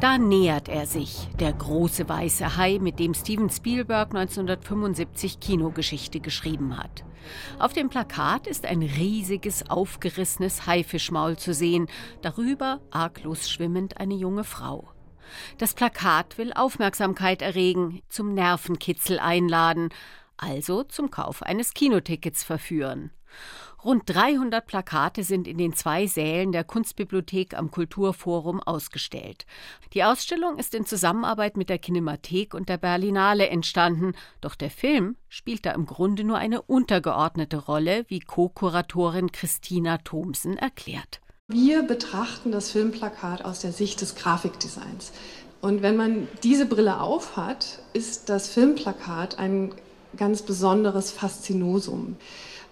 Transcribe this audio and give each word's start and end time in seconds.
Da 0.00 0.16
nähert 0.16 0.68
er 0.68 0.86
sich, 0.86 1.26
der 1.40 1.52
große 1.52 2.08
weiße 2.08 2.56
Hai, 2.56 2.78
mit 2.80 3.00
dem 3.00 3.14
Steven 3.14 3.50
Spielberg 3.50 4.14
1975 4.14 5.40
Kinogeschichte 5.40 6.20
geschrieben 6.20 6.78
hat. 6.78 7.02
Auf 7.58 7.72
dem 7.72 7.88
Plakat 7.88 8.46
ist 8.46 8.64
ein 8.64 8.82
riesiges, 8.82 9.68
aufgerissenes 9.68 10.68
Haifischmaul 10.68 11.36
zu 11.36 11.52
sehen, 11.52 11.88
darüber 12.22 12.80
arglos 12.92 13.50
schwimmend 13.50 13.98
eine 13.98 14.14
junge 14.14 14.44
Frau. 14.44 14.88
Das 15.58 15.74
Plakat 15.74 16.38
will 16.38 16.52
Aufmerksamkeit 16.52 17.42
erregen, 17.42 18.00
zum 18.08 18.34
Nervenkitzel 18.34 19.18
einladen, 19.18 19.88
also 20.38 20.82
zum 20.84 21.10
Kauf 21.10 21.42
eines 21.42 21.74
Kinotickets 21.74 22.44
verführen. 22.44 23.10
Rund 23.84 24.02
300 24.06 24.66
Plakate 24.66 25.22
sind 25.22 25.46
in 25.46 25.56
den 25.56 25.72
zwei 25.72 26.08
Sälen 26.08 26.50
der 26.50 26.64
Kunstbibliothek 26.64 27.54
am 27.54 27.70
Kulturforum 27.70 28.60
ausgestellt. 28.60 29.46
Die 29.94 30.02
Ausstellung 30.02 30.58
ist 30.58 30.74
in 30.74 30.84
Zusammenarbeit 30.84 31.56
mit 31.56 31.68
der 31.68 31.78
Kinemathek 31.78 32.54
und 32.54 32.68
der 32.68 32.76
Berlinale 32.76 33.48
entstanden, 33.48 34.14
doch 34.40 34.56
der 34.56 34.70
Film 34.70 35.16
spielt 35.28 35.64
da 35.64 35.70
im 35.72 35.86
Grunde 35.86 36.24
nur 36.24 36.38
eine 36.38 36.62
untergeordnete 36.62 37.56
Rolle, 37.56 38.04
wie 38.08 38.18
Co-Kuratorin 38.18 39.30
Christina 39.30 39.98
Thomsen 39.98 40.58
erklärt. 40.58 41.20
Wir 41.46 41.82
betrachten 41.82 42.50
das 42.50 42.72
Filmplakat 42.72 43.44
aus 43.44 43.60
der 43.60 43.72
Sicht 43.72 44.00
des 44.00 44.16
Grafikdesigns. 44.16 45.12
Und 45.60 45.82
wenn 45.82 45.96
man 45.96 46.26
diese 46.42 46.66
Brille 46.66 47.00
aufhat, 47.00 47.78
ist 47.92 48.28
das 48.28 48.48
Filmplakat 48.48 49.38
ein 49.38 49.72
ganz 50.16 50.42
besonderes 50.42 51.10
Faszinosum, 51.10 52.16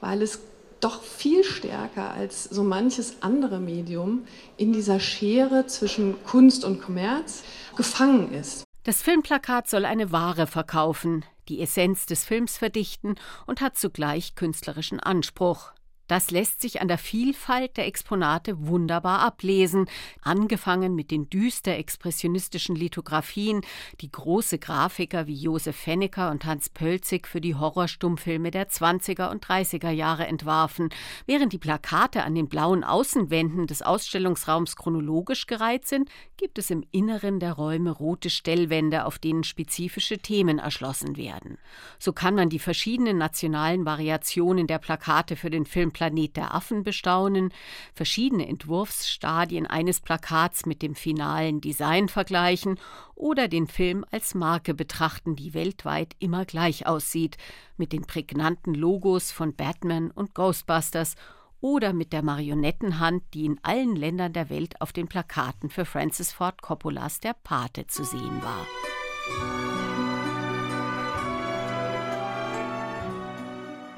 weil 0.00 0.22
es 0.22 0.40
doch 0.80 1.02
viel 1.02 1.42
stärker 1.42 2.10
als 2.12 2.44
so 2.44 2.62
manches 2.62 3.16
andere 3.20 3.58
Medium 3.60 4.24
in 4.56 4.72
dieser 4.72 5.00
Schere 5.00 5.66
zwischen 5.66 6.22
Kunst 6.24 6.64
und 6.64 6.82
Kommerz 6.82 7.42
gefangen 7.76 8.32
ist. 8.32 8.64
Das 8.84 9.02
Filmplakat 9.02 9.68
soll 9.68 9.84
eine 9.84 10.12
Ware 10.12 10.46
verkaufen, 10.46 11.24
die 11.48 11.60
Essenz 11.60 12.06
des 12.06 12.24
Films 12.24 12.56
verdichten 12.58 13.16
und 13.46 13.60
hat 13.60 13.76
zugleich 13.76 14.34
künstlerischen 14.34 15.00
Anspruch. 15.00 15.72
Das 16.08 16.30
lässt 16.30 16.60
sich 16.60 16.80
an 16.80 16.88
der 16.88 16.98
Vielfalt 16.98 17.76
der 17.76 17.86
Exponate 17.86 18.66
wunderbar 18.66 19.20
ablesen, 19.20 19.86
angefangen 20.22 20.94
mit 20.94 21.10
den 21.10 21.28
düster 21.28 21.76
expressionistischen 21.76 22.76
Lithografien, 22.76 23.62
die 24.00 24.10
große 24.10 24.58
Grafiker 24.58 25.26
wie 25.26 25.34
Josef 25.34 25.74
Fennecker 25.74 26.30
und 26.30 26.44
Hans 26.44 26.68
Pölzig 26.68 27.26
für 27.26 27.40
die 27.40 27.56
Horrorstummfilme 27.56 28.52
der 28.52 28.68
20er 28.68 29.30
und 29.30 29.44
30er 29.44 29.90
Jahre 29.90 30.26
entwarfen, 30.26 30.90
während 31.26 31.52
die 31.52 31.58
Plakate 31.58 32.22
an 32.22 32.36
den 32.36 32.48
blauen 32.48 32.84
Außenwänden 32.84 33.66
des 33.66 33.82
Ausstellungsraums 33.82 34.76
chronologisch 34.76 35.46
gereiht 35.46 35.88
sind, 35.88 36.08
gibt 36.36 36.58
es 36.58 36.70
im 36.70 36.84
Inneren 36.92 37.40
der 37.40 37.54
Räume 37.54 37.90
rote 37.90 38.30
Stellwände, 38.30 39.06
auf 39.06 39.18
denen 39.18 39.42
spezifische 39.42 40.18
Themen 40.18 40.60
erschlossen 40.60 41.16
werden. 41.16 41.58
So 41.98 42.12
kann 42.12 42.36
man 42.36 42.48
die 42.48 42.58
verschiedenen 42.60 43.18
nationalen 43.18 43.84
Variationen 43.84 44.68
der 44.68 44.78
Plakate 44.78 45.34
für 45.34 45.50
den 45.50 45.66
Film 45.66 45.92
Planet 45.96 46.36
der 46.36 46.54
Affen 46.54 46.82
bestaunen, 46.82 47.54
verschiedene 47.94 48.46
Entwurfsstadien 48.46 49.66
eines 49.66 50.02
Plakats 50.02 50.66
mit 50.66 50.82
dem 50.82 50.94
finalen 50.94 51.62
Design 51.62 52.10
vergleichen 52.10 52.78
oder 53.14 53.48
den 53.48 53.66
Film 53.66 54.04
als 54.10 54.34
Marke 54.34 54.74
betrachten, 54.74 55.36
die 55.36 55.54
weltweit 55.54 56.14
immer 56.18 56.44
gleich 56.44 56.86
aussieht, 56.86 57.38
mit 57.78 57.94
den 57.94 58.02
prägnanten 58.02 58.74
Logos 58.74 59.32
von 59.32 59.56
Batman 59.56 60.10
und 60.10 60.34
Ghostbusters 60.34 61.14
oder 61.62 61.94
mit 61.94 62.12
der 62.12 62.22
Marionettenhand, 62.22 63.22
die 63.32 63.46
in 63.46 63.58
allen 63.62 63.96
Ländern 63.96 64.34
der 64.34 64.50
Welt 64.50 64.78
auf 64.82 64.92
den 64.92 65.08
Plakaten 65.08 65.70
für 65.70 65.86
Francis 65.86 66.30
Ford 66.30 66.60
Coppolas 66.60 67.20
Der 67.20 67.32
Pate 67.32 67.86
zu 67.86 68.04
sehen 68.04 68.42
war. 68.42 69.95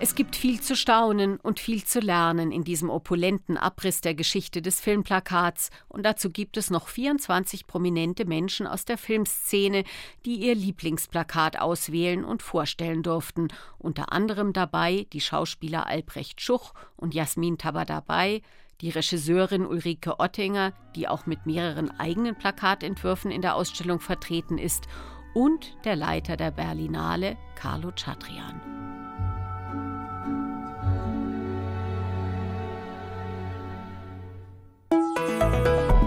Es 0.00 0.14
gibt 0.14 0.36
viel 0.36 0.60
zu 0.60 0.76
staunen 0.76 1.38
und 1.38 1.58
viel 1.58 1.82
zu 1.82 1.98
lernen 1.98 2.52
in 2.52 2.62
diesem 2.62 2.88
opulenten 2.88 3.56
Abriss 3.56 4.00
der 4.00 4.14
Geschichte 4.14 4.62
des 4.62 4.80
Filmplakats, 4.80 5.70
und 5.88 6.04
dazu 6.06 6.30
gibt 6.30 6.56
es 6.56 6.70
noch 6.70 6.86
24 6.86 7.66
prominente 7.66 8.24
Menschen 8.24 8.68
aus 8.68 8.84
der 8.84 8.96
Filmszene, 8.96 9.82
die 10.24 10.36
ihr 10.36 10.54
Lieblingsplakat 10.54 11.58
auswählen 11.58 12.24
und 12.24 12.44
vorstellen 12.44 13.02
durften, 13.02 13.48
unter 13.76 14.12
anderem 14.12 14.52
dabei 14.52 15.08
die 15.12 15.20
Schauspieler 15.20 15.88
Albrecht 15.88 16.40
Schuch 16.40 16.74
und 16.96 17.12
Jasmin 17.12 17.58
Tabadabei, 17.58 18.42
die 18.80 18.90
Regisseurin 18.90 19.66
Ulrike 19.66 20.20
Ottinger, 20.20 20.74
die 20.94 21.08
auch 21.08 21.26
mit 21.26 21.44
mehreren 21.44 21.90
eigenen 21.98 22.36
Plakatentwürfen 22.36 23.32
in 23.32 23.42
der 23.42 23.56
Ausstellung 23.56 23.98
vertreten 23.98 24.58
ist, 24.58 24.84
und 25.34 25.76
der 25.84 25.96
Leiter 25.96 26.36
der 26.36 26.52
Berlinale, 26.52 27.36
Carlo 27.56 27.90
Chatrian. 27.90 28.77